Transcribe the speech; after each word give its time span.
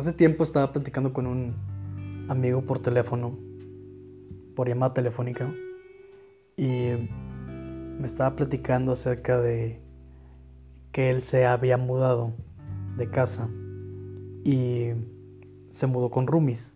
hace 0.00 0.14
tiempo 0.14 0.42
estaba 0.42 0.72
platicando 0.72 1.12
con 1.12 1.26
un 1.26 1.54
amigo 2.28 2.62
por 2.62 2.78
teléfono, 2.78 3.38
por 4.56 4.66
llamada 4.66 4.94
telefónica, 4.94 5.54
y 6.56 6.92
me 7.98 8.06
estaba 8.06 8.34
platicando 8.34 8.92
acerca 8.92 9.38
de 9.38 9.78
que 10.90 11.10
él 11.10 11.20
se 11.20 11.44
había 11.44 11.76
mudado 11.76 12.32
de 12.96 13.10
casa 13.10 13.50
y 14.42 14.88
se 15.68 15.86
mudó 15.86 16.10
con 16.10 16.26
roomies. 16.26 16.74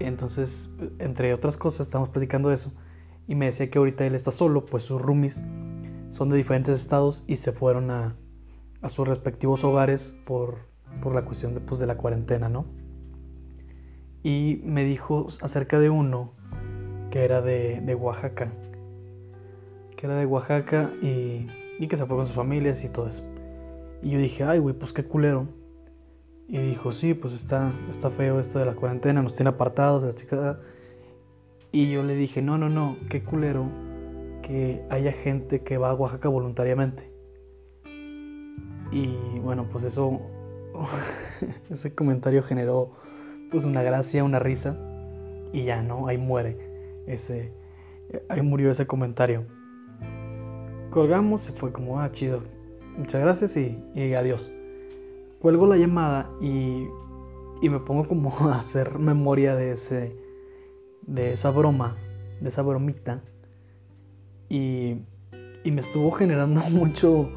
Entonces, 0.00 0.68
entre 0.98 1.32
otras 1.32 1.56
cosas, 1.56 1.86
estamos 1.86 2.08
platicando 2.08 2.50
eso. 2.50 2.74
Y 3.28 3.36
me 3.36 3.46
decía 3.46 3.70
que 3.70 3.78
ahorita 3.78 4.04
él 4.04 4.16
está 4.16 4.32
solo, 4.32 4.66
pues 4.66 4.82
sus 4.82 5.00
roomies 5.00 5.40
son 6.08 6.30
de 6.30 6.36
diferentes 6.36 6.80
estados 6.80 7.22
y 7.28 7.36
se 7.36 7.52
fueron 7.52 7.92
a, 7.92 8.16
a 8.82 8.88
sus 8.88 9.06
respectivos 9.06 9.62
hogares 9.62 10.16
por, 10.26 10.73
por 11.02 11.14
la 11.14 11.24
cuestión 11.24 11.54
de, 11.54 11.60
pues, 11.60 11.80
de 11.80 11.86
la 11.86 11.96
cuarentena, 11.96 12.48
¿no? 12.48 12.66
Y 14.22 14.60
me 14.64 14.84
dijo 14.84 15.28
acerca 15.42 15.78
de 15.78 15.90
uno 15.90 16.32
que 17.10 17.24
era 17.24 17.42
de, 17.42 17.94
Oaxaca. 17.94 18.50
Que 19.96 20.06
era 20.06 20.16
de 20.16 20.26
Oaxaca 20.26 20.92
y, 21.02 21.46
y 21.78 21.88
que 21.88 21.96
se 21.96 22.06
fue 22.06 22.16
con 22.16 22.26
sus 22.26 22.34
familias 22.34 22.84
y 22.84 22.88
todo 22.88 23.08
eso. 23.08 23.22
Y 24.02 24.10
yo 24.10 24.18
dije, 24.18 24.44
ay, 24.44 24.58
güey, 24.58 24.74
pues 24.74 24.92
qué 24.92 25.04
culero 25.04 25.48
y 26.48 26.58
dijo, 26.58 26.92
sí, 26.92 27.14
pues 27.14 27.32
está, 27.34 27.72
está 27.88 28.10
feo 28.10 28.38
esto 28.38 28.58
de 28.58 28.66
la 28.66 28.74
cuarentena, 28.74 29.22
nos 29.22 29.32
tiene 29.32 29.50
apartados 29.50 30.02
de 30.02 30.08
la 30.08 30.14
chica. 30.14 30.60
Y 31.72 31.90
yo 31.90 32.02
le 32.02 32.14
dije, 32.14 32.42
no, 32.42 32.58
no, 32.58 32.68
no, 32.68 32.96
qué 33.08 33.24
culero 33.24 33.66
que 34.42 34.84
haya 34.90 35.12
gente 35.12 35.62
que 35.62 35.78
va 35.78 35.90
a 35.90 35.94
Oaxaca 35.94 36.28
voluntariamente. 36.28 37.10
Y 38.92 39.38
bueno, 39.40 39.66
pues 39.72 39.84
eso, 39.84 40.20
ese 41.70 41.94
comentario 41.94 42.42
generó 42.42 42.92
pues 43.50 43.64
una 43.64 43.82
gracia, 43.82 44.24
una 44.24 44.38
risa. 44.38 44.76
Y 45.52 45.64
ya, 45.64 45.82
¿no? 45.82 46.08
Ahí 46.08 46.18
muere 46.18 46.58
ese, 47.06 47.52
ahí 48.28 48.42
murió 48.42 48.70
ese 48.70 48.86
comentario. 48.86 49.44
Colgamos 50.90 51.48
y 51.48 51.52
fue 51.52 51.72
como, 51.72 52.00
ah, 52.00 52.10
chido. 52.10 52.42
Muchas 52.96 53.20
gracias 53.20 53.56
y, 53.56 53.78
y 53.94 54.14
adiós 54.14 54.50
cuelgo 55.44 55.66
la 55.66 55.76
llamada 55.76 56.30
y, 56.40 56.88
me 57.68 57.78
pongo 57.80 58.08
como 58.08 58.30
a 58.48 58.60
hacer 58.60 58.98
memoria 58.98 59.54
de, 59.54 59.72
ese, 59.72 60.16
de 61.02 61.34
esa 61.34 61.50
broma, 61.50 61.98
de 62.40 62.48
esa 62.48 62.62
bromita. 62.62 63.22
Y, 64.48 65.02
me 65.66 65.82
estuvo 65.82 66.10
generando 66.12 66.62
mucho, 66.70 67.28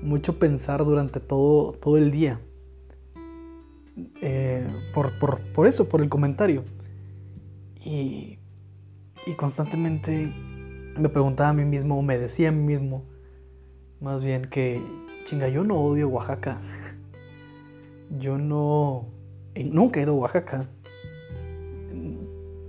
mucho 0.00 0.38
pensar 0.38 0.84
durante 0.84 1.18
todo, 1.18 1.72
todo 1.72 1.96
el 1.96 2.12
día. 2.12 2.40
Eh, 4.20 4.66
por, 4.92 5.66
eso, 5.66 5.88
por 5.88 6.00
el 6.02 6.08
comentario. 6.08 6.64
Y, 7.84 8.38
y 9.26 9.32
constantemente 9.36 10.32
me 10.98 11.08
preguntaba 11.08 11.50
a 11.50 11.52
mí 11.52 11.64
mismo, 11.64 12.00
me 12.02 12.18
decía 12.18 12.48
a 12.48 12.52
mí 12.52 12.62
mismo, 12.62 13.04
más 14.00 14.22
bien 14.22 14.48
que, 14.50 14.82
chinga, 15.24 15.48
yo 15.48 15.64
no 15.64 15.80
odio 15.80 16.08
Oaxaca. 16.08 16.60
Yo 18.20 18.38
no... 18.38 19.08
Nunca 19.56 19.98
he 19.98 20.04
ido 20.04 20.12
a 20.12 20.16
Oaxaca. 20.16 20.68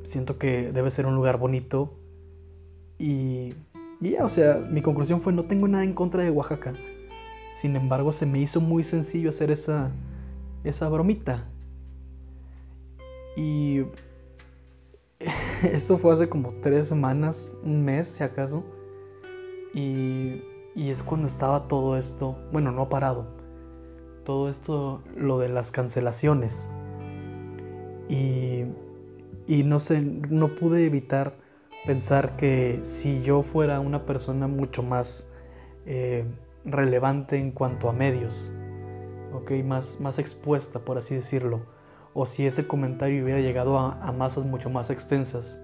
Siento 0.03 0.39
que 0.39 0.71
debe 0.71 0.89
ser 0.89 1.05
un 1.05 1.13
lugar 1.13 1.37
bonito. 1.37 1.93
Y, 2.97 3.53
ya, 3.99 4.25
o 4.25 4.29
sea, 4.31 4.55
mi 4.57 4.81
conclusión 4.81 5.21
fue 5.21 5.31
no 5.33 5.45
tengo 5.45 5.67
nada 5.67 5.83
en 5.83 5.93
contra 5.93 6.23
de 6.23 6.31
Oaxaca. 6.31 6.73
Sin 7.61 7.75
embargo, 7.75 8.13
se 8.13 8.25
me 8.25 8.39
hizo 8.39 8.61
muy 8.61 8.81
sencillo 8.81 9.29
hacer 9.29 9.51
esa, 9.51 9.91
esa 10.63 10.89
bromita. 10.89 11.45
Y 13.35 13.83
eso 15.63 15.97
fue 15.97 16.13
hace 16.13 16.29
como 16.29 16.51
tres 16.61 16.87
semanas, 16.87 17.51
un 17.63 17.83
mes 17.85 18.07
si 18.07 18.23
acaso. 18.23 18.63
Y, 19.73 20.41
y 20.75 20.89
es 20.89 21.03
cuando 21.03 21.27
estaba 21.27 21.67
todo 21.67 21.97
esto, 21.97 22.37
bueno, 22.51 22.71
no 22.71 22.83
ha 22.83 22.89
parado, 22.89 23.27
todo 24.25 24.49
esto, 24.49 25.01
lo 25.15 25.39
de 25.39 25.49
las 25.49 25.71
cancelaciones. 25.71 26.71
Y, 28.09 28.63
y 29.47 29.63
no 29.63 29.79
sé, 29.79 30.01
no 30.01 30.55
pude 30.55 30.85
evitar 30.85 31.35
pensar 31.85 32.35
que 32.37 32.79
si 32.83 33.21
yo 33.21 33.43
fuera 33.43 33.79
una 33.79 34.05
persona 34.05 34.47
mucho 34.47 34.83
más 34.83 35.27
eh, 35.85 36.25
relevante 36.65 37.37
en 37.37 37.51
cuanto 37.51 37.89
a 37.89 37.93
medios, 37.93 38.51
más, 39.63 40.19
expuesta, 40.19 40.79
por 40.79 40.97
así 40.97 41.15
decirlo, 41.15 41.61
o 42.13 42.25
si 42.25 42.45
ese 42.45 42.67
comentario 42.67 43.23
hubiera 43.23 43.41
llegado 43.41 43.77
a, 43.79 44.11
masas 44.11 44.45
mucho 44.45 44.69
más 44.69 44.89
extensas, 44.89 45.59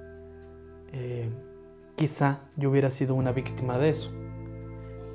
eh, 0.91 1.29
quizá 1.95 2.39
yo 2.57 2.69
hubiera 2.69 2.91
sido 2.91 3.16
una 3.16 3.31
víctima 3.31 3.77
de 3.77 3.89
eso. 3.89 4.11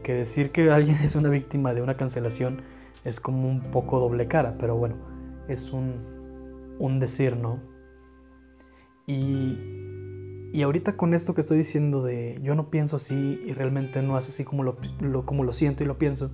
Que 0.03 0.15
decir 0.15 0.51
que 0.53 0.71
alguien 0.71 0.97
es 1.03 1.15
una 1.15 1.29
víctima 1.29 1.75
de 1.75 1.83
una 1.83 1.97
cancelación 1.97 2.63
es 3.05 3.21
como 3.21 3.49
un 3.49 3.71
poco 3.71 4.01
doble 4.01 4.27
cara, 4.27 4.57
pero 4.59 4.77
bueno, 4.77 4.97
es 5.49 5.73
un, 5.73 6.77
un 6.79 7.01
decir, 7.01 7.37
¿no? 7.37 7.61
Y, 9.07 9.57
y, 10.53 10.63
ahorita 10.63 10.97
con 10.97 11.15
esto 11.15 11.35
que 11.35 11.41
estoy 11.41 11.57
diciendo 11.59 12.03
de 12.03 12.39
yo 12.43 12.55
no 12.55 12.69
pienso 12.69 12.97
así 12.97 13.41
y 13.47 13.53
realmente 13.55 14.03
no 14.03 14.19
es 14.19 14.29
así 14.29 14.45
como 14.45 14.63
lo, 14.63 14.77
como 15.25 15.45
lo 15.45 15.53
siento 15.55 15.83
y 15.83 15.87
lo 15.87 15.97
pienso, 15.97 16.31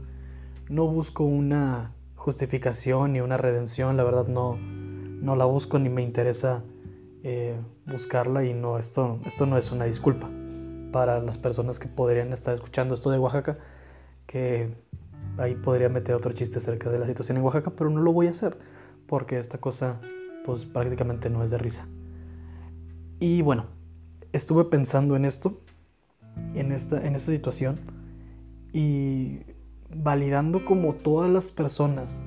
no 0.69 0.89
busco 0.89 1.23
una 1.25 1.93
justificación 2.25 3.12
ni 3.12 3.21
una 3.21 3.37
redención, 3.37 3.99
la 3.99 4.03
verdad 4.03 4.29
no, 4.29 4.57
no 4.57 5.37
la 5.37 5.45
busco 5.45 5.79
ni 5.79 5.91
me 5.91 6.01
interesa 6.01 6.65
eh, 7.23 7.55
buscarla 7.85 8.45
y 8.45 8.55
no, 8.55 8.79
esto, 8.79 9.21
esto 9.27 9.45
no 9.45 9.59
es 9.59 9.71
una 9.73 9.85
disculpa 9.85 10.31
para 10.91 11.21
las 11.21 11.37
personas 11.37 11.79
que 11.79 11.87
podrían 11.87 12.33
estar 12.33 12.55
escuchando 12.55 12.95
esto 12.95 13.11
de 13.11 13.19
Oaxaca, 13.19 13.59
que 14.27 14.75
ahí 15.37 15.55
podría 15.55 15.91
meter 15.91 16.15
otro 16.15 16.33
chiste 16.33 16.61
acerca 16.61 16.89
de 16.89 16.99
la 16.99 17.07
situación 17.07 17.37
en 17.37 17.45
Oaxaca, 17.45 17.73
pero 17.77 17.91
no 17.91 18.01
lo 18.01 18.11
voy 18.11 18.29
a 18.29 18.31
hacer 18.31 18.56
porque 19.06 19.39
esta 19.39 19.59
cosa 19.59 20.01
pues 20.47 20.65
prácticamente 20.65 21.29
no 21.29 21.45
es 21.45 21.51
de 21.51 21.59
risa. 21.59 21.87
Y 23.21 23.43
bueno, 23.43 23.67
estuve 24.33 24.65
pensando 24.65 25.15
en 25.15 25.27
esto, 25.27 25.61
en 26.55 26.73
esta, 26.73 27.06
en 27.06 27.17
esta 27.17 27.33
situación 27.33 27.81
y 28.73 29.41
validando 29.97 30.65
como 30.65 30.94
todas 30.94 31.31
las 31.31 31.50
personas 31.50 32.22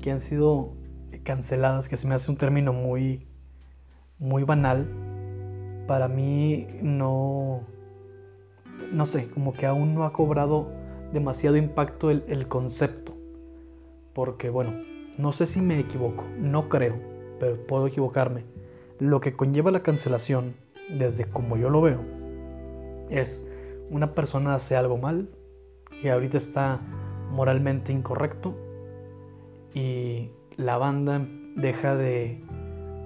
que 0.00 0.10
han 0.10 0.20
sido 0.20 0.74
canceladas, 1.22 1.88
que 1.88 1.96
se 1.96 2.06
me 2.06 2.14
hace 2.14 2.30
un 2.30 2.36
término 2.36 2.72
muy, 2.72 3.26
muy 4.18 4.44
banal, 4.44 4.86
para 5.86 6.08
mí 6.08 6.68
no, 6.82 7.62
no 8.92 9.06
sé, 9.06 9.28
como 9.30 9.52
que 9.52 9.66
aún 9.66 9.94
no 9.94 10.04
ha 10.04 10.12
cobrado 10.12 10.68
demasiado 11.12 11.56
impacto 11.56 12.10
el, 12.10 12.48
concepto. 12.48 13.16
Porque 14.14 14.50
bueno, 14.50 14.72
no 15.18 15.32
sé 15.32 15.46
si 15.46 15.60
me 15.60 15.78
equivoco, 15.78 16.24
no 16.38 16.68
creo, 16.68 16.96
pero 17.38 17.66
puedo 17.66 17.86
equivocarme. 17.86 18.44
Lo 18.98 19.20
que 19.20 19.32
conlleva 19.32 19.70
la 19.70 19.82
cancelación, 19.82 20.54
desde 20.88 21.24
como 21.24 21.56
yo 21.56 21.70
lo 21.70 21.80
veo, 21.80 22.00
es 23.08 23.44
una 23.90 24.14
persona 24.14 24.54
hace 24.54 24.76
algo 24.76 24.98
mal, 24.98 25.28
que 26.00 26.10
ahorita 26.10 26.36
está 26.36 26.80
moralmente 27.30 27.92
incorrecto, 27.92 28.54
y 29.74 30.30
la 30.56 30.76
banda 30.78 31.26
deja 31.56 31.94
de, 31.94 32.42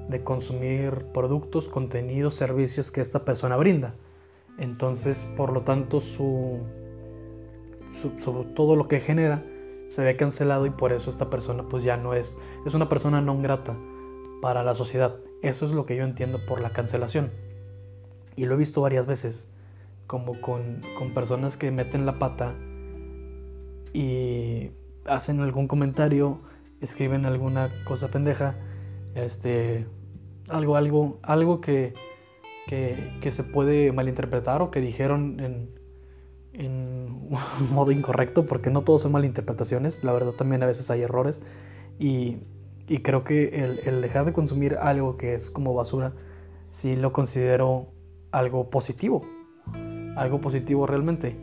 de 0.09 0.25
consumir 0.25 1.07
productos, 1.13 1.69
contenidos, 1.69 2.35
servicios 2.35 2.91
que 2.91 3.01
esta 3.01 3.25
persona 3.25 3.57
brinda. 3.57 3.95
Entonces, 4.59 5.25
por 5.37 5.53
lo 5.53 5.63
tanto, 5.63 6.01
su, 6.01 6.61
todo 8.55 8.77
lo 8.77 8.89
que 8.89 9.01
genera 9.01 9.43
se 9.89 10.03
ve 10.03 10.17
cancelado 10.17 10.67
y 10.67 10.71
por 10.71 10.93
eso 10.93 11.11
esta 11.11 11.31
persona 11.31 11.65
pues 11.69 11.85
ya 11.85 11.97
no 11.97 12.15
es, 12.15 12.39
es 12.67 12.75
una 12.75 12.89
persona 12.89 13.21
no 13.21 13.41
grata 13.41 13.77
para 14.41 14.63
la 14.63 14.75
sociedad. 14.75 15.17
Eso 15.43 15.65
es 15.65 15.73
lo 15.73 15.87
que 15.87 15.97
yo 15.97 16.05
entiendo 16.05 16.45
por 16.47 16.61
la 16.61 16.71
cancelación. 16.71 17.31
Y 18.37 18.47
lo 18.47 18.55
he 18.55 18.59
visto 18.59 18.81
varias 18.81 19.07
veces, 19.07 19.49
como 20.07 20.41
con, 20.41 20.83
con 20.99 21.15
personas 21.15 21.57
que 21.57 21.71
meten 21.71 22.07
la 22.07 22.19
pata 22.19 22.55
y 23.95 24.73
hacen 25.07 25.41
algún 25.41 25.67
comentario, 25.69 26.43
escriben 26.83 27.25
alguna 27.25 27.71
cosa 27.87 28.09
pendeja, 28.09 28.57
este, 29.15 29.87
algo, 30.49 30.77
algo, 30.77 31.19
algo 31.23 31.63
que, 31.63 31.95
que, 32.67 33.11
que 33.23 33.33
se 33.33 33.45
puede 33.45 33.93
malinterpretar 33.93 34.61
o 34.61 34.71
que 34.71 34.81
dijeron 34.83 35.41
en, 35.41 35.71
en 36.55 37.29
modo 37.71 37.91
incorrecto, 37.91 38.47
porque 38.47 38.71
no 38.71 38.83
todos 38.83 39.03
son 39.03 39.13
malinterpretaciones, 39.13 40.03
la 40.05 40.13
verdad 40.13 40.33
también 40.33 40.63
a 40.63 40.67
veces 40.67 40.91
hay 40.91 41.03
errores, 41.03 41.43
y, 41.99 42.39
creo 43.03 43.25
que 43.25 43.65
el, 43.85 44.03
dejar 44.03 44.25
de 44.25 44.33
consumir 44.33 44.77
algo 44.81 45.17
que 45.17 45.35
es 45.35 45.51
como 45.51 45.75
basura, 45.75 46.13
sí 46.71 46.97
lo 46.97 47.13
considero 47.13 47.89
algo 48.31 48.71
positivo, 48.71 49.23
algo 50.17 50.41
positivo 50.41 50.87
realmente, 50.87 51.37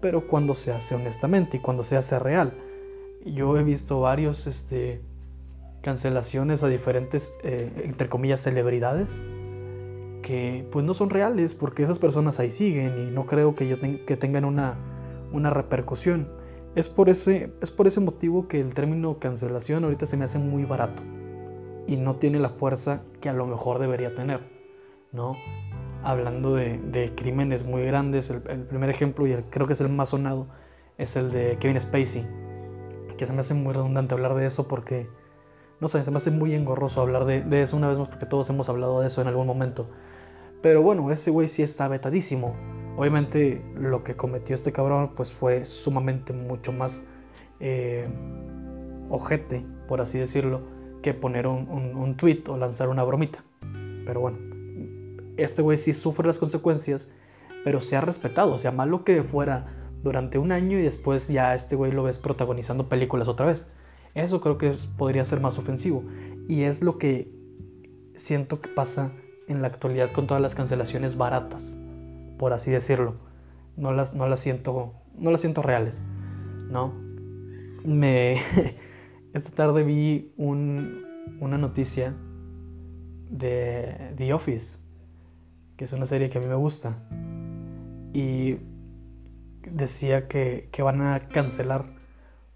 pero 0.00 0.26
cuando 0.26 0.54
se 0.54 0.72
hace 0.72 0.94
honestamente 0.94 1.58
y 1.58 1.60
cuando 1.60 1.84
se 1.84 1.96
hace 1.96 2.18
real. 2.18 2.52
Yo 3.24 3.56
he 3.58 3.64
visto 3.64 4.00
varios, 4.00 4.46
este, 4.46 5.00
cancelaciones 5.82 6.62
a 6.62 6.68
diferentes, 6.68 7.32
eh, 7.42 7.70
entre 7.84 8.08
comillas, 8.08 8.40
celebridades 8.40 9.08
que 10.22 10.66
pues 10.70 10.84
no 10.84 10.92
son 10.92 11.08
reales 11.08 11.54
porque 11.54 11.82
esas 11.82 11.98
personas 11.98 12.38
ahí 12.38 12.50
siguen 12.50 12.98
y 12.98 13.10
no 13.10 13.24
creo 13.24 13.54
que, 13.54 13.66
yo 13.66 13.76
que 13.80 14.16
tengan 14.16 14.44
una, 14.44 14.76
una 15.32 15.50
repercusión. 15.50 16.28
Es 16.74 16.88
por, 16.88 17.08
ese, 17.08 17.52
es 17.62 17.70
por 17.70 17.86
ese 17.86 18.00
motivo 18.00 18.46
que 18.46 18.60
el 18.60 18.74
término 18.74 19.18
cancelación 19.18 19.84
ahorita 19.84 20.06
se 20.06 20.16
me 20.16 20.26
hace 20.26 20.38
muy 20.38 20.64
barato 20.64 21.02
y 21.86 21.96
no 21.96 22.16
tiene 22.16 22.38
la 22.38 22.50
fuerza 22.50 23.00
que 23.20 23.30
a 23.30 23.32
lo 23.32 23.46
mejor 23.46 23.78
debería 23.78 24.14
tener, 24.14 24.40
¿no? 25.12 25.34
Hablando 26.02 26.54
de, 26.54 27.12
crímenes 27.16 27.64
muy 27.64 27.82
grandes, 27.82 28.30
el, 28.30 28.40
primer 28.40 28.88
ejemplo, 28.88 29.26
y 29.26 29.34
creo 29.50 29.66
que 29.66 29.72
es 29.72 29.80
el 29.80 29.88
más 29.88 30.10
sonado, 30.10 30.46
es 30.96 31.16
el 31.16 31.30
de 31.32 31.58
Kevin 31.58 31.80
Spacey, 31.80 32.26
que 33.16 33.26
se 33.26 33.32
me 33.32 33.40
hace 33.40 33.54
muy 33.54 33.74
redundante 33.74 34.14
hablar 34.14 34.34
de 34.34 34.46
eso 34.46 34.68
porque, 34.68 35.08
no 35.80 35.88
sé, 35.88 36.04
se 36.04 36.10
me 36.10 36.18
hace 36.18 36.30
muy 36.30 36.54
engorroso 36.54 37.00
hablar 37.00 37.24
de, 37.24 37.62
eso 37.62 37.76
una 37.76 37.88
vez 37.88 37.98
más 37.98 38.08
porque 38.08 38.26
todos 38.26 38.48
hemos 38.48 38.68
hablado 38.68 39.00
de 39.00 39.08
eso 39.08 39.20
en 39.20 39.28
algún 39.28 39.46
momento. 39.46 39.88
Pero 40.62 40.82
bueno, 40.82 41.10
ese 41.10 41.30
güey 41.30 41.48
sí 41.48 41.62
está 41.62 41.88
vetadísimo. 41.88 42.54
Obviamente 42.96 43.62
lo 43.76 44.02
que 44.02 44.16
cometió 44.16 44.54
este 44.54 44.72
cabrón 44.72 45.12
pues 45.14 45.32
fue 45.32 45.64
sumamente 45.64 46.32
mucho 46.32 46.72
más 46.72 47.04
eh, 47.60 48.08
ojete, 49.08 49.64
por 49.86 50.00
así 50.00 50.18
decirlo, 50.18 50.62
que 51.02 51.14
poner 51.14 51.46
un, 51.46 51.68
un, 51.68 52.16
tweet 52.16 52.42
o 52.48 52.56
lanzar 52.56 52.88
una 52.88 53.04
bromita. 53.04 53.44
Pero 54.04 54.20
bueno, 54.20 54.38
este 55.38 55.62
güey 55.62 55.78
sí 55.78 55.92
sufre 55.92 56.26
las 56.26 56.38
consecuencias, 56.38 57.08
pero 57.64 57.80
se 57.80 57.96
ha 57.96 58.00
respetado. 58.00 58.52
O 58.52 58.58
sea, 58.58 58.70
malo 58.70 59.04
que 59.04 59.22
fuera 59.22 59.66
durante 60.02 60.38
un 60.38 60.52
año 60.52 60.78
y 60.78 60.82
después 60.82 61.28
ya 61.28 61.54
este 61.54 61.76
güey 61.76 61.92
lo 61.92 62.02
ves 62.02 62.18
protagonizando 62.18 62.88
películas 62.88 63.28
otra 63.28 63.46
vez. 63.46 63.66
Eso 64.14 64.40
creo 64.40 64.58
que 64.58 64.76
podría 64.96 65.24
ser 65.24 65.40
más 65.40 65.58
ofensivo. 65.58 66.04
Y 66.48 66.62
es 66.62 66.82
lo 66.82 66.98
que 66.98 67.30
siento 68.14 68.60
que 68.60 68.68
pasa 68.68 69.12
en 69.46 69.62
la 69.62 69.68
actualidad 69.68 70.12
con 70.12 70.26
todas 70.26 70.42
las 70.42 70.54
cancelaciones 70.54 71.16
baratas, 71.16 71.62
por 72.38 72.52
así 72.52 72.70
decirlo. 72.70 73.14
No 73.76 73.92
las, 73.92 74.12
no 74.12 74.28
las 74.28 74.40
siento, 74.40 74.92
no 75.16 75.30
las 75.30 75.40
siento 75.40 75.62
reales, 75.62 76.02
¿no? 76.68 76.92
Me 77.84 78.42
esta 79.32 79.50
tarde 79.50 79.84
vi 79.84 80.32
una 80.36 81.58
noticia 81.58 82.14
de 83.30 84.14
The 84.16 84.32
Office, 84.32 84.78
que 85.78 85.86
es 85.86 85.92
una 85.94 86.04
serie 86.04 86.28
que 86.28 86.36
a 86.36 86.40
mí 86.42 86.46
me 86.46 86.56
gusta, 86.56 86.98
y 88.12 88.58
decía 89.62 90.28
que, 90.28 90.68
van 90.82 91.00
a 91.00 91.20
cancelar 91.28 91.86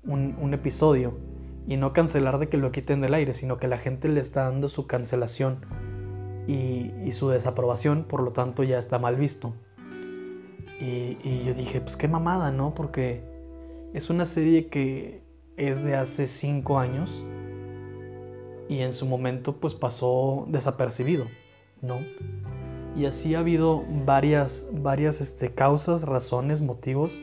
un, 0.04 0.36
un 0.38 0.52
episodio 0.52 1.18
y 1.66 1.76
no 1.78 1.94
cancelar 1.94 2.38
de 2.38 2.48
que 2.48 2.58
lo 2.58 2.72
quiten 2.72 3.00
del 3.00 3.14
aire, 3.14 3.32
sino 3.32 3.56
que 3.56 3.68
la 3.68 3.78
gente 3.78 4.08
le 4.08 4.20
está 4.20 4.44
dando 4.44 4.68
su 4.68 4.86
cancelación 4.86 5.64
y, 6.46 7.12
su 7.12 7.28
desaprobación, 7.28 8.04
por 8.04 8.22
lo 8.22 8.32
tanto, 8.32 8.62
ya 8.62 8.78
está 8.78 8.98
mal 8.98 9.16
visto. 9.16 9.54
Y, 10.80 11.44
yo 11.44 11.54
dije, 11.54 11.80
pues 11.80 11.96
qué 11.96 12.08
mamada, 12.08 12.50
¿no? 12.50 12.74
Porque 12.74 13.22
es 13.94 14.10
una 14.10 14.26
serie 14.26 14.66
que 14.66 15.22
es 15.56 15.84
de 15.84 15.94
hace 15.94 16.26
cinco 16.26 16.78
años 16.78 17.24
y 18.68 18.80
en 18.80 18.94
su 18.94 19.06
momento 19.06 19.60
pues 19.60 19.74
pasó 19.74 20.46
desapercibido, 20.48 21.26
¿no? 21.82 21.98
Y 22.94 23.06
así 23.06 23.34
ha 23.34 23.38
habido 23.38 23.84
varias, 24.04 24.66
varias 24.70 25.20
este, 25.20 25.54
causas, 25.54 26.02
razones, 26.02 26.60
motivos 26.60 27.18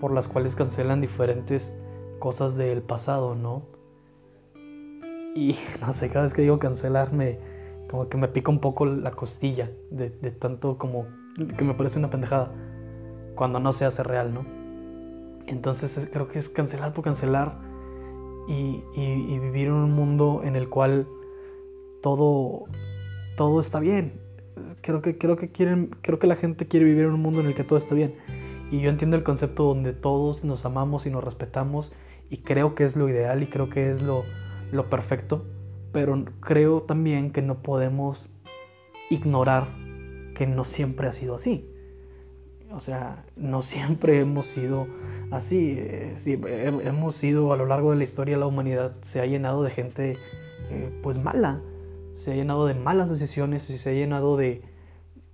por 0.00 0.12
las 0.12 0.28
cuales 0.28 0.54
cancelan 0.54 1.00
diferentes 1.00 1.76
cosas 2.18 2.56
del 2.56 2.82
pasado, 2.82 3.34
¿no? 3.34 3.62
Y 5.34 5.56
no 5.80 5.92
sé, 5.92 6.10
cada 6.10 6.24
vez 6.24 6.34
que 6.34 6.42
digo 6.42 6.58
cancelar 6.58 7.12
me, 7.12 7.38
como 7.90 8.08
que 8.08 8.16
me 8.16 8.28
pica 8.28 8.50
un 8.50 8.60
poco 8.60 8.86
la 8.86 9.12
costilla 9.12 9.70
de, 9.90 10.10
tanto 10.32 10.78
como 10.78 11.06
que 11.56 11.64
me 11.64 11.74
parece 11.74 11.98
una 11.98 12.10
pendejada 12.10 12.52
cuando 13.34 13.60
no 13.60 13.72
se 13.72 13.84
hace 13.84 14.02
real, 14.02 14.32
¿no? 14.32 14.44
Entonces 15.46 16.08
creo 16.12 16.28
que 16.28 16.38
es 16.38 16.48
cancelar 16.48 16.92
por 16.92 17.04
cancelar 17.04 17.58
y, 18.48 18.82
vivir 19.38 19.68
en 19.68 19.74
un 19.74 19.92
mundo 19.92 20.42
en 20.44 20.56
el 20.56 20.68
cual 20.68 21.06
todo, 22.02 22.64
todo 23.36 23.60
está 23.60 23.80
bien. 23.80 24.23
Creo 24.82 25.02
que, 25.02 25.18
creo, 25.18 25.36
que 25.36 25.50
quieren, 25.50 25.90
creo 26.02 26.18
que 26.18 26.26
la 26.26 26.36
gente 26.36 26.66
quiere 26.66 26.86
vivir 26.86 27.04
en 27.04 27.12
un 27.12 27.20
mundo 27.20 27.40
en 27.40 27.46
el 27.46 27.54
que 27.54 27.64
todo 27.64 27.76
está 27.76 27.94
bien. 27.94 28.14
Y 28.70 28.80
yo 28.80 28.90
entiendo 28.90 29.16
el 29.16 29.22
concepto 29.22 29.64
donde 29.64 29.92
todos 29.92 30.44
nos 30.44 30.64
amamos 30.64 31.06
y 31.06 31.10
nos 31.10 31.22
respetamos 31.24 31.92
y 32.30 32.38
creo 32.38 32.74
que 32.74 32.84
es 32.84 32.96
lo 32.96 33.08
ideal 33.08 33.42
y 33.42 33.46
creo 33.46 33.68
que 33.68 33.90
es 33.90 34.02
lo, 34.02 34.24
lo 34.72 34.88
perfecto 34.88 35.44
pero 35.94 36.24
creo 36.40 36.82
también 36.82 37.30
que 37.30 37.40
no 37.40 37.62
podemos 37.62 38.34
ignorar 39.10 39.68
que 40.34 40.44
no 40.44 40.64
siempre 40.64 41.06
ha 41.06 41.12
sido 41.12 41.36
así. 41.36 41.70
O 42.72 42.80
sea, 42.80 43.24
no 43.36 43.62
siempre 43.62 44.18
hemos 44.18 44.46
sido 44.46 44.88
así. 45.30 45.76
Eh, 45.78 46.16
hemos 46.82 47.14
sido 47.14 47.52
a 47.52 47.56
lo 47.56 47.66
largo 47.66 47.92
de 47.92 47.96
la 47.96 48.02
historia 48.02 48.36
la 48.36 48.48
humanidad 48.48 48.96
se 49.02 49.20
ha 49.20 49.26
llenado 49.26 49.62
de 49.62 49.70
gente 49.70 50.18
eh, 50.70 50.90
pues 51.00 51.18
mala, 51.18 51.62
se 52.16 52.32
ha 52.32 52.34
llenado 52.34 52.66
de 52.66 52.74
malas 52.74 53.10
decisiones 53.10 53.68
y 53.70 53.78
se 53.78 53.90
ha 53.90 53.92
llenado 53.92 54.36
de, 54.36 54.62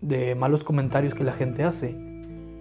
de 0.01 0.35
malos 0.35 0.65
comentarios 0.65 1.15
que 1.15 1.25
la 1.25 1.33
gente 1.33 1.65
hace. 1.65 1.95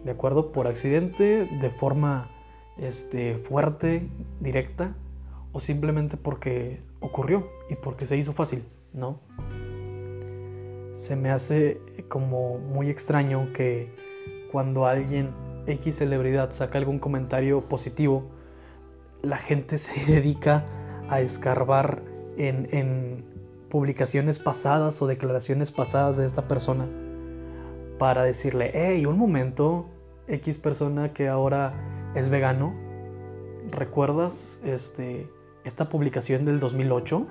¿De 0.04 0.12
acuerdo? 0.12 0.52
Por 0.52 0.68
accidente, 0.68 1.46
de 1.62 1.70
forma 1.70 2.30
este, 2.78 3.36
fuerte, 3.38 4.08
directa, 4.40 4.96
o 5.52 5.60
simplemente 5.60 6.18
porque 6.18 6.82
ocurrió 7.00 7.48
y 7.70 7.76
porque 7.76 8.06
se 8.06 8.18
hizo 8.18 8.34
fácil, 8.34 8.64
¿no? 8.94 9.20
Se 10.94 11.16
me 11.16 11.32
hace 11.32 11.82
como 12.08 12.58
muy 12.58 12.90
extraño 12.90 13.52
que 13.54 13.94
cuando 14.52 14.86
alguien 14.86 15.32
X 15.66 15.98
celebridad 15.98 16.52
saca 16.52 16.78
algún 16.78 17.00
comentario 17.00 17.62
positivo, 17.62 18.24
la 19.22 19.38
gente 19.38 19.78
se 19.80 20.12
dedica 20.12 20.66
a 21.10 21.22
escarbar 21.22 22.04
en, 22.38 22.68
en 22.72 23.26
publicaciones 23.70 24.40
pasadas 24.40 25.02
o 25.02 25.08
declaraciones 25.08 25.72
pasadas 25.72 26.18
de 26.18 26.26
esta 26.26 26.48
persona 26.48 26.88
para 27.98 28.24
decirle, 28.24 28.72
hey, 28.74 29.06
un 29.06 29.18
momento, 29.18 29.86
X 30.28 30.58
persona 30.58 31.14
que 31.14 31.28
ahora 31.28 31.74
es 32.16 32.30
vegano, 32.30 32.74
¿recuerdas 33.72 34.60
este, 34.64 35.30
esta 35.64 35.90
publicación 35.90 36.46
del 36.46 36.60
2008, 36.60 37.28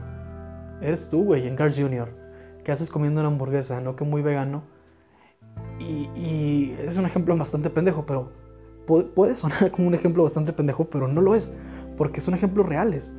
eres 0.83 1.09
tú, 1.09 1.25
güey, 1.25 1.47
en 1.47 1.57
Cars 1.57 1.77
Jr., 1.79 2.09
que 2.63 2.73
haces 2.73 2.91
comiendo 2.91 3.21
una 3.21 3.29
hamburguesa, 3.29 3.81
no 3.81 3.97
que 3.97 4.05
muy 4.05 4.23
vegano. 4.23 4.63
Y, 5.81 6.75
es 6.79 6.97
un 6.97 7.07
ejemplo 7.07 7.37
bastante 7.37 7.71
pendejo, 7.71 8.05
pero 8.05 8.31
puede 8.87 9.35
sonar 9.35 9.71
como 9.73 9.89
un 9.89 9.95
ejemplo 9.95 10.23
bastante 10.23 10.53
pendejo, 10.53 10.85
pero 10.85 11.09
no 11.09 11.21
lo 11.21 11.35
es, 11.35 11.53
porque 11.97 12.21
son 12.21 12.35
ejemplos 12.35 12.67
reales. 12.67 13.15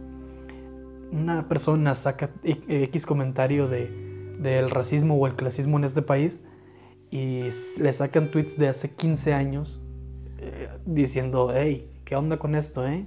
Una 1.12 1.48
persona 1.48 1.96
saca 1.96 2.30
X 2.44 3.06
comentario 3.06 3.68
de, 3.68 4.36
del 4.40 4.70
racismo 4.70 5.16
o 5.16 5.28
el 5.28 5.36
clasismo 5.36 5.78
en 5.78 5.84
este 5.84 6.02
país 6.02 6.42
y 7.12 7.50
le 7.80 7.94
sacan 7.94 8.32
tweets 8.32 8.58
de 8.58 8.68
hace 8.68 8.92
15 8.92 9.34
años 9.34 9.82
eh, 10.38 10.70
diciendo, 10.86 11.52
hey, 11.54 11.92
¿qué 12.06 12.16
onda 12.16 12.38
con 12.38 12.56
esto, 12.56 12.88
eh? 12.88 13.06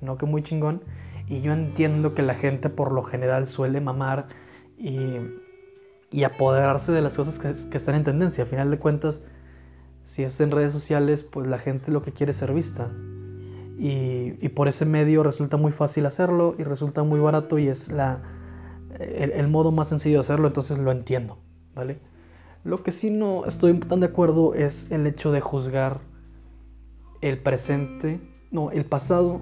No 0.00 0.16
que 0.16 0.26
muy 0.26 0.42
chingón. 0.42 0.82
Y 1.28 1.40
yo 1.40 1.52
entiendo 1.52 2.14
que 2.14 2.22
la 2.22 2.34
gente 2.34 2.68
por 2.68 2.92
lo 2.92 3.02
general 3.02 3.46
suele 3.46 3.80
mamar 3.80 4.28
y, 4.76 5.18
apoderarse 6.24 6.92
de 6.92 7.00
las 7.00 7.14
cosas 7.14 7.38
que, 7.38 7.76
están 7.76 7.94
en 7.94 8.04
tendencia. 8.04 8.44
A 8.44 8.46
final 8.46 8.70
de 8.70 8.78
cuentas, 8.78 9.22
si 10.04 10.24
es 10.24 10.40
en 10.40 10.50
redes 10.50 10.72
sociales, 10.72 11.22
pues 11.22 11.46
la 11.46 11.58
gente 11.58 11.90
lo 11.90 12.02
que 12.02 12.12
quiere 12.12 12.32
es 12.32 12.38
ser 12.38 12.52
vista. 12.52 12.90
Y, 13.78 14.48
por 14.50 14.68
ese 14.68 14.84
medio 14.84 15.22
resulta 15.22 15.56
muy 15.56 15.72
fácil 15.72 16.06
hacerlo 16.06 16.54
y 16.58 16.62
resulta 16.62 17.02
muy 17.02 17.20
barato 17.20 17.58
y 17.58 17.68
es 17.68 17.90
la, 17.90 18.20
el, 18.98 19.48
modo 19.48 19.72
más 19.72 19.88
sencillo 19.88 20.16
de 20.16 20.20
hacerlo, 20.20 20.46
entonces 20.46 20.78
lo 20.78 20.92
entiendo, 20.92 21.38
¿vale? 21.74 21.98
Lo 22.64 22.82
que 22.82 22.92
sí 22.92 23.10
no 23.10 23.44
estoy 23.44 23.74
tan 23.80 24.00
de 24.00 24.06
acuerdo 24.06 24.54
es 24.54 24.86
el 24.90 25.06
hecho 25.06 25.32
de 25.32 25.40
juzgar 25.40 26.00
el 27.22 27.38
presente, 27.38 28.20
no, 28.50 28.70
el 28.70 28.84
pasado 28.84 29.40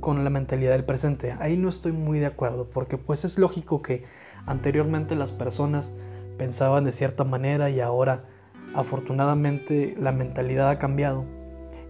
con 0.00 0.22
la 0.24 0.30
mentalidad 0.30 0.72
del 0.72 0.84
presente. 0.84 1.34
Ahí 1.40 1.56
no 1.56 1.68
estoy 1.68 1.92
muy 1.92 2.20
de 2.20 2.26
acuerdo, 2.26 2.70
porque 2.70 2.96
pues 2.96 3.24
es 3.24 3.38
lógico 3.38 3.82
que 3.82 4.04
anteriormente 4.46 5.14
las 5.14 5.32
personas 5.32 5.92
pensaban 6.38 6.84
de 6.84 6.92
cierta 6.92 7.24
manera 7.24 7.68
y 7.68 7.80
ahora 7.80 8.24
afortunadamente 8.74 9.94
la 9.98 10.12
mentalidad 10.12 10.70
ha 10.70 10.78
cambiado 10.78 11.24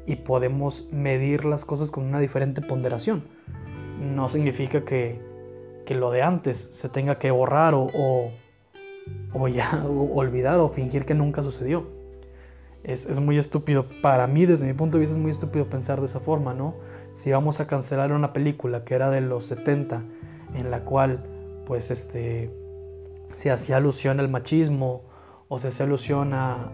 y 0.08 0.16
podemos 0.16 0.88
medir 0.90 1.44
las 1.44 1.64
cosas 1.64 1.90
con 1.90 2.04
una 2.04 2.18
diferente 2.18 2.60
ponderación. 2.62 3.22
No 4.00 4.28
significa 4.28 4.84
que, 4.84 5.20
que 5.86 5.94
lo 5.94 6.10
de 6.10 6.22
antes 6.22 6.70
se 6.72 6.88
tenga 6.88 7.18
que 7.18 7.30
borrar 7.30 7.74
o, 7.74 8.32
o, 9.32 9.48
ya 9.48 9.84
olvidar 10.14 10.58
o 10.58 10.68
fingir 10.70 11.04
que 11.04 11.14
nunca 11.14 11.42
sucedió. 11.42 11.86
Es, 12.82 13.06
es 13.06 13.20
muy 13.20 13.38
estúpido, 13.38 13.86
para 14.02 14.26
mí 14.26 14.46
desde 14.46 14.66
mi 14.66 14.72
punto 14.72 14.96
de 14.96 15.02
vista 15.02 15.14
es 15.14 15.20
muy 15.20 15.30
estúpido 15.30 15.68
pensar 15.68 16.00
de 16.00 16.06
esa 16.06 16.20
forma, 16.20 16.54
¿no? 16.54 16.74
si 17.12 17.32
vamos 17.32 17.60
a 17.60 17.66
cancelar 17.66 18.12
una 18.12 18.32
película 18.32 18.84
que 18.84 18.94
era 18.94 19.10
de 19.10 19.20
los 19.20 19.46
70, 19.46 20.02
en 20.54 20.70
la 20.70 20.84
cual 20.84 21.24
pues 21.66 21.90
este, 21.90 22.50
se 23.32 23.50
hacía 23.50 23.78
alusión 23.78 24.20
al 24.20 24.28
machismo 24.28 25.02
o 25.48 25.58
se 25.58 25.68
hacía 25.68 25.86
alusión 25.86 26.32
a, 26.34 26.70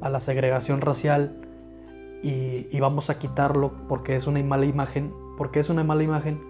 a, 0.00 0.08
la 0.08 0.20
segregación 0.20 0.80
racial 0.80 1.47
y, 2.22 2.80
vamos 2.80 3.10
a 3.10 3.18
quitarlo 3.18 3.72
porque 3.88 4.16
es 4.16 4.26
una 4.26 4.42
mala 4.42 4.66
imagen, 4.66 5.12
porque 5.36 5.60
es 5.60 5.68
una 5.68 5.84
mala 5.84 6.02
imagen, 6.02 6.40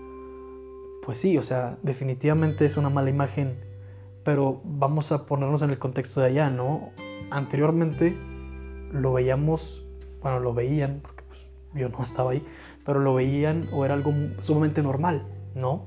pues 1.03 1.19
sí, 1.19 1.37
o 1.39 1.43
sea, 1.43 1.79
definitivamente 1.83 2.65
es 2.65 2.77
una 2.77 2.91
mala 2.91 3.11
imagen, 3.11 3.59
pero 4.25 4.61
vamos 4.65 5.13
a 5.13 5.27
ponernos 5.27 5.63
en 5.63 5.71
el 5.71 5.79
contexto 5.79 6.21
de 6.21 6.27
allá, 6.29 6.51
¿no? 6.51 6.91
Anteriormente 7.31 8.17
lo 8.93 9.13
veíamos, 9.13 9.87
bueno, 10.23 10.41
lo 10.41 10.55
veían, 10.55 11.01
porque 11.03 11.23
pues, 11.29 11.47
yo 11.75 11.89
no 11.89 12.03
estaba 12.03 12.33
ahí, 12.33 12.45
pero 12.85 13.01
lo 13.01 13.15
veían 13.15 13.69
o 13.73 13.85
era 13.85 13.95
algo 13.95 14.13
sumamente 14.41 14.83
normal, 14.83 15.27
¿no? 15.55 15.87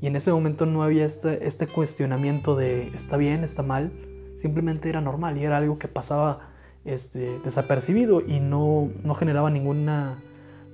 Y 0.00 0.06
en 0.06 0.16
ese 0.16 0.30
momento 0.32 0.66
no 0.66 0.82
había 0.82 1.04
este, 1.04 1.46
este 1.46 1.66
cuestionamiento 1.66 2.54
de 2.54 2.88
está 2.88 3.16
bien, 3.16 3.44
está 3.44 3.62
mal, 3.62 3.92
simplemente 4.36 4.88
era 4.88 5.00
normal 5.00 5.38
y 5.38 5.44
era 5.44 5.56
algo 5.56 5.78
que 5.78 5.88
pasaba 5.88 6.50
este, 6.86 7.40
desapercibido 7.40 8.20
y 8.20 8.40
no, 8.40 8.90
no 9.02 9.14
generaba 9.14 9.50
ninguna 9.50 10.22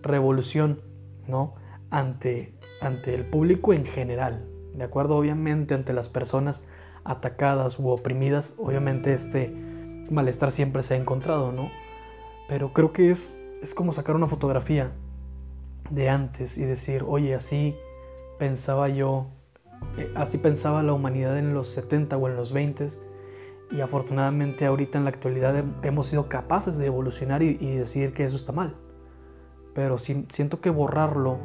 revolución, 0.02 0.80
¿no? 1.26 1.54
Ante, 1.90 2.54
ante 2.80 3.14
el 3.14 3.24
público 3.24 3.72
en 3.72 3.84
general, 3.84 4.44
¿de 4.74 4.84
acuerdo? 4.84 5.16
Obviamente 5.16 5.74
ante 5.74 5.92
las 5.92 6.08
personas 6.08 6.62
atacadas 7.04 7.78
u 7.78 7.88
oprimidas, 7.88 8.54
obviamente 8.58 9.12
este 9.12 9.52
malestar 10.10 10.50
siempre 10.50 10.82
se 10.82 10.94
ha 10.94 10.96
encontrado, 10.96 11.52
¿no? 11.52 11.70
Pero 12.48 12.72
creo 12.72 12.92
que 12.92 13.10
es, 13.10 13.38
es 13.62 13.74
como 13.74 13.92
sacar 13.92 14.14
una 14.14 14.28
fotografía 14.28 14.92
de 15.90 16.08
antes 16.08 16.58
y 16.58 16.64
decir, 16.64 17.04
oye, 17.06 17.34
así 17.34 17.74
pensaba 18.38 18.88
yo, 18.88 19.26
eh, 19.96 20.10
así 20.14 20.38
pensaba 20.38 20.82
la 20.82 20.92
humanidad 20.92 21.38
en 21.38 21.54
los 21.54 21.68
70 21.68 22.16
o 22.16 22.28
en 22.28 22.36
los 22.36 22.52
20 22.52 22.86
y 23.72 23.80
afortunadamente 23.80 24.66
ahorita 24.66 24.98
en 24.98 25.04
la 25.04 25.10
actualidad 25.10 25.64
hemos 25.82 26.06
sido 26.06 26.28
capaces 26.28 26.78
de 26.78 26.86
evolucionar 26.86 27.42
y, 27.42 27.56
decir 27.76 28.12
que 28.12 28.24
eso 28.24 28.36
está 28.36 28.52
mal. 28.52 28.74
Pero 29.74 29.98
siento 29.98 30.60
que 30.60 30.70
borrarlo, 30.70 31.38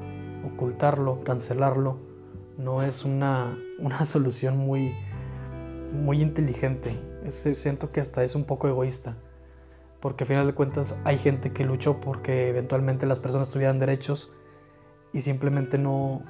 ocultarlo, 0.46 1.24
cancelarlo, 1.24 1.98
no 2.58 2.84
es 2.84 3.06
una, 3.06 3.58
una 3.80 4.06
solución 4.06 4.58
muy, 4.58 4.94
muy 5.94 6.22
inteligente. 6.22 7.00
siento 7.28 7.92
que 7.92 8.02
hasta 8.02 8.24
es 8.24 8.36
un 8.36 8.44
poco 8.44 8.68
egoísta. 8.68 9.18
Porque 10.02 10.26
al 10.26 10.28
final 10.28 10.48
de 10.48 10.54
cuentas 10.54 10.96
hay 11.06 11.18
gente 11.18 11.52
que 11.54 11.66
luchó 11.66 12.00
porque 12.00 12.50
eventualmente 12.50 13.08
las 13.08 13.20
personas 13.20 13.50
tuvieran 13.50 13.80
derechos 13.80 14.32
y 15.12 15.22
simplemente 15.22 15.80
no, 15.80 16.22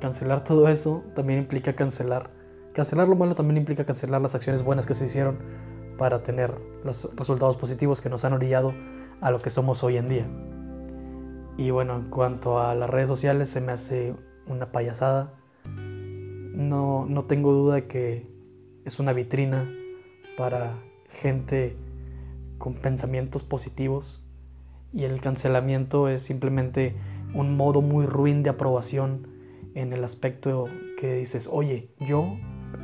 Cancelar 0.00 0.44
todo 0.44 0.66
eso 0.68 1.04
también 1.14 1.40
implica 1.40 1.74
cancelar. 1.74 2.30
Cancelar 2.72 3.08
lo 3.08 3.16
malo 3.16 3.34
también 3.34 3.56
implica 3.56 3.84
cancelar 3.84 4.20
las 4.20 4.34
acciones 4.34 4.62
buenas 4.62 4.86
que 4.86 4.94
se 4.94 5.06
hicieron 5.06 5.38
para 5.98 6.22
tener 6.22 6.54
los 6.84 7.10
resultados 7.16 7.56
positivos 7.56 8.00
que 8.00 8.08
nos 8.08 8.24
han 8.24 8.32
orillado 8.32 8.72
a 9.20 9.30
lo 9.30 9.40
que 9.40 9.50
somos 9.50 9.82
hoy 9.82 9.96
en 9.96 10.08
día. 10.08 10.26
Y 11.56 11.70
bueno, 11.70 11.96
en 11.96 12.10
cuanto 12.10 12.60
a 12.60 12.74
las 12.74 12.88
redes 12.88 13.08
sociales, 13.08 13.50
se 13.50 13.60
me 13.60 13.72
hace 13.72 14.14
una 14.46 14.72
payasada. 14.72 15.34
No, 15.64 17.06
no 17.06 17.24
tengo 17.24 17.52
duda 17.52 17.74
de 17.74 17.86
que 17.86 18.26
es 18.84 18.98
una 18.98 19.12
vitrina 19.12 19.68
para 20.36 20.74
gente 21.08 21.76
con 22.58 22.74
pensamientos 22.74 23.42
positivos 23.42 24.22
y 24.92 25.04
el 25.04 25.20
cancelamiento 25.20 26.08
es 26.08 26.22
simplemente 26.22 26.94
un 27.34 27.56
modo 27.56 27.80
muy 27.82 28.06
ruin 28.06 28.42
de 28.42 28.50
aprobación 28.50 29.28
en 29.74 29.92
el 29.92 30.04
aspecto 30.04 30.66
que 30.98 31.14
dices, 31.14 31.48
oye, 31.50 31.90
yo, 32.00 32.36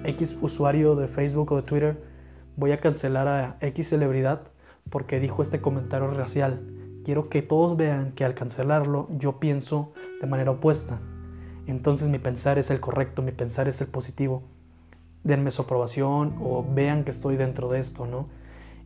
X 0.05 0.37
usuario 0.41 0.95
de 0.95 1.09
Facebook 1.09 1.53
o 1.53 1.57
de 1.57 1.63
Twitter, 1.63 2.03
voy 2.57 2.73
a 2.73 2.81
cancelar 2.81 3.29
a 3.29 3.57
X 3.61 3.89
celebridad 3.89 4.43
porque 4.91 5.21
dijo 5.21 5.43
este 5.43 5.61
comentario 5.61 6.11
racial. 6.11 6.61
Quiero 7.05 7.29
que 7.29 7.43
todos 7.43 7.77
vean 7.77 8.13
que 8.13 8.25
al 8.25 8.35
cancelarlo 8.35 9.09
yo 9.19 9.39
pienso 9.39 9.93
de 10.21 10.27
manera 10.27 10.53
opuesta. 10.53 11.01
Entonces 11.67 12.09
mi 12.09 12.19
pensar 12.19 12.59
es 12.59 12.71
el 12.71 12.81
correcto, 12.81 13.23
mi 13.23 13.33
pensar 13.33 13.69
es 13.69 13.81
el 13.81 13.89
positivo. 13.89 14.43
Denme 15.25 15.51
su 15.51 15.63
aprobación 15.63 16.37
o 16.41 16.65
vean 16.69 17.05
que 17.05 17.11
estoy 17.11 17.37
dentro 17.37 17.69
de 17.69 17.81
esto, 17.81 18.07
¿no? 18.07 18.29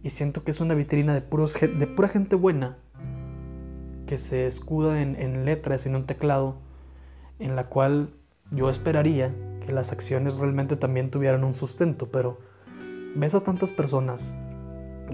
Y 0.03 0.11
siento 0.11 0.45
que 0.45 0.51
es 0.51 0.61
una 0.61 0.75
vitrina 0.75 1.13
de, 1.13 1.21
puros, 1.21 1.55
de 1.61 1.87
pura 1.87 2.09
gente 2.09 2.37
buena 2.37 2.79
que 4.07 4.17
se 4.17 4.47
escuda 4.47 5.03
en, 5.03 5.15
en 5.17 5.45
letras, 5.45 5.85
en 5.87 5.95
un 5.95 6.07
teclado 6.07 6.57
en 7.39 7.55
la 7.57 7.67
cual 7.67 8.15
yo 8.51 8.71
esperaría 8.71 9.35
las 9.71 9.93
acciones 9.93 10.37
realmente 10.37 10.77
también 10.77 11.11
tuvieran 11.11 11.45
un 11.45 11.55
sustento, 11.55 12.09
pero 12.11 12.39
ves 13.15 13.35
a 13.35 13.41
tantas 13.41 13.73
personas, 13.73 14.35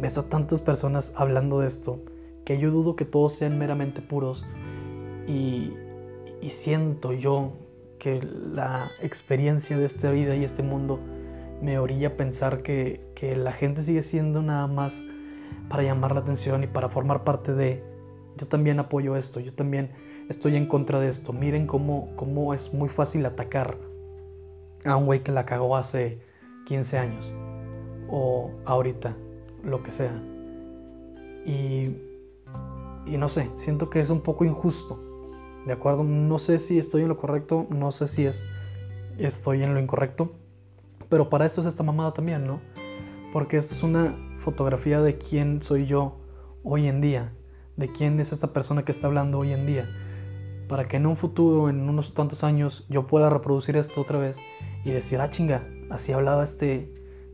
ves 0.01 0.19
a 0.19 0.29
tantas 0.29 0.61
personas 0.61 1.13
hablando 1.17 1.61
de 1.61 1.67
esto, 1.67 2.01
que 2.45 2.59
yo 2.59 2.71
dudo 2.71 2.97
que 2.97 3.05
todos 3.05 3.35
sean 3.35 3.59
meramente 3.59 4.01
puros 4.01 4.45
y, 5.27 5.75
siento 6.49 7.13
yo 7.13 7.55
que 7.99 8.23
la 8.23 8.89
experiencia 9.03 9.77
de 9.77 9.85
esta 9.85 10.13
vida 10.13 10.37
y 10.37 10.45
este 10.45 10.63
mundo 10.63 11.01
me 11.61 11.81
orilla 11.81 12.09
a 12.09 12.17
pensar 12.17 12.63
que, 12.63 13.05
que 13.17 13.35
la 13.35 13.51
gente 13.51 13.83
sigue 13.83 14.01
siendo 14.03 14.43
nada 14.43 14.69
más 14.69 15.03
para 15.69 15.83
llamar 15.83 16.15
la 16.15 16.21
atención 16.21 16.63
y 16.63 16.69
para 16.69 16.89
formar 16.89 17.25
parte 17.25 17.53
de, 17.53 17.83
yo 18.37 18.47
también 18.47 18.79
apoyo 18.79 19.17
esto, 19.17 19.41
yo 19.41 19.53
también 19.53 19.91
estoy 20.29 20.57
en 20.57 20.67
contra 20.67 21.01
de 21.01 21.09
esto. 21.09 21.33
Miren 21.33 21.67
cómo, 21.67 22.13
cómo 22.17 22.55
es 22.55 22.73
muy 22.73 22.89
fácil 22.89 23.27
atacar 23.27 23.77
a 24.87 24.97
un 24.97 25.07
güey 25.07 25.23
que 25.23 25.33
la 25.33 25.45
cagó 25.47 25.77
hace 25.77 26.21
15 26.67 26.99
años 26.99 27.33
o 28.09 28.51
ahorita, 28.65 29.17
lo 29.65 29.83
que 29.83 29.91
sea. 29.91 30.23
Y, 31.45 31.97
y 33.07 33.17
no 33.19 33.29
sé, 33.29 33.51
siento 33.57 33.91
que 33.91 34.01
es 34.01 34.11
un 34.11 34.21
poco 34.21 34.45
injusto. 34.45 35.01
¿De 35.67 35.73
acuerdo? 35.73 36.05
No 36.05 36.39
sé 36.39 36.59
si 36.59 36.79
estoy 36.79 37.03
en 37.03 37.09
lo 37.09 37.17
correcto, 37.17 37.67
no 37.71 37.91
sé 37.91 38.07
si 38.07 38.27
es, 38.27 38.45
estoy 39.19 39.63
en 39.63 39.75
lo 39.75 39.81
incorrecto. 39.81 40.31
Pero 41.09 41.29
para 41.29 41.47
esto 41.47 41.61
es 41.61 41.67
esta 41.67 41.83
mamada 41.83 42.13
también, 42.13 42.47
¿no? 42.47 42.61
Porque 43.33 43.57
esto 43.57 43.75
es 43.75 43.83
una 43.83 44.17
fotografía 44.39 45.01
de 45.01 45.19
quién 45.19 45.63
soy 45.63 45.87
yo 45.87 46.19
hoy 46.63 46.87
en 46.87 47.01
día, 47.01 47.33
de 47.77 47.91
quién 47.93 48.19
es 48.21 48.33
esta 48.33 48.53
persona 48.53 48.85
que 48.85 48.93
está 48.93 49.09
hablando 49.09 49.39
hoy 49.39 49.53
en 49.53 49.67
día 49.67 49.89
para 50.69 50.89
que 50.89 50.97
en 50.97 51.07
un 51.07 51.17
futuro, 51.17 51.69
en 51.69 51.89
unos 51.89 52.15
tantos 52.15 52.45
años, 52.45 52.85
yo 52.89 53.07
pueda 53.07 53.31
reproducir 53.31 53.77
esto 53.77 54.01
otra 54.01 54.19
vez 54.19 54.37
y 54.87 54.93
decir, 54.93 55.21
ah, 55.21 55.29
chinga, 55.29 55.63
así 55.91 56.13
hablaba 56.13 56.45
este, 56.45 56.89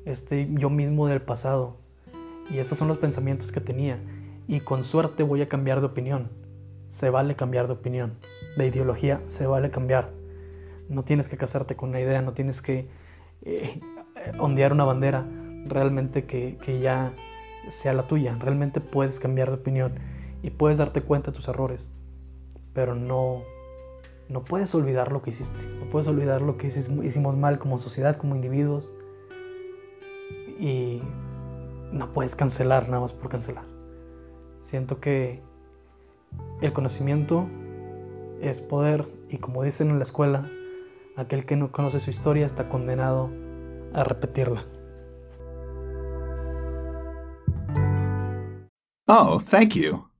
este 0.04 0.48
yo 0.52 0.70
mismo 0.70 1.06
del 1.06 1.20
pasado. 1.20 1.76
Y 2.50 2.58
estos 2.58 2.78
son 2.78 2.88
los 2.88 2.98
pensamientos 2.98 3.52
que 3.52 3.60
tenía. 3.60 3.98
Y 4.48 4.60
con 4.60 4.84
suerte 4.84 5.22
voy 5.22 5.42
a 5.42 5.48
cambiar 5.48 5.80
de 5.80 5.86
opinión. 5.86 6.30
Se 6.90 7.10
vale 7.10 7.36
cambiar 7.36 7.66
de 7.66 7.74
opinión. 7.74 8.14
De 8.56 8.66
ideología 8.66 9.20
se 9.26 9.46
vale 9.46 9.70
cambiar. 9.70 10.10
No 10.88 11.04
tienes 11.04 11.28
que 11.28 11.36
casarte 11.36 11.76
con 11.76 11.90
una 11.90 12.00
idea, 12.00 12.22
no 12.22 12.32
tienes 12.32 12.60
que 12.62 12.88
eh, 13.42 13.80
ondear 14.38 14.72
una 14.72 14.84
bandera 14.84 15.26
realmente 15.66 16.24
que, 16.24 16.58
que 16.64 16.80
ya 16.80 17.14
sea 17.68 17.92
la 17.92 18.06
tuya. 18.08 18.34
Realmente 18.40 18.80
puedes 18.80 19.20
cambiar 19.20 19.48
de 19.48 19.56
opinión 19.56 19.92
y 20.42 20.50
puedes 20.50 20.78
darte 20.78 21.02
cuenta 21.02 21.30
de 21.30 21.36
tus 21.36 21.48
errores 21.48 21.88
pero 22.72 22.94
no, 22.94 23.42
no 24.32 24.44
puedes 24.44 24.74
olvidar 24.74 25.12
lo 25.12 25.22
que 25.22 25.30
hiciste, 25.30 25.58
no 25.78 25.90
puedes 25.90 26.08
olvidar 26.08 26.40
lo 26.40 26.56
que 26.56 26.68
hicimos 26.68 27.36
mal 27.36 27.58
como 27.58 27.78
sociedad, 27.78 28.16
como 28.16 28.34
individuos, 28.34 28.90
y 30.58 31.02
no 31.92 32.12
puedes 32.12 32.34
cancelar 32.34 32.88
nada 32.88 33.00
más 33.00 33.12
por 33.12 33.28
cancelar. 33.28 33.64
Siento 34.62 35.00
que 35.00 35.42
el 36.62 36.72
conocimiento 36.72 37.46
es 38.40 38.60
poder 38.60 39.06
y 39.28 39.38
como 39.38 39.62
dicen 39.62 39.90
en 39.90 39.98
la 39.98 40.04
escuela, 40.04 40.50
aquel 41.16 41.44
que 41.44 41.56
no 41.56 41.70
conoce 41.72 42.00
su 42.00 42.10
historia 42.10 42.46
está 42.46 42.68
condenado 42.68 43.30
a 43.92 44.04
repetirla. 44.04 44.64
Oh, 49.06 49.38
thank 49.40 49.74
you. 49.74 50.11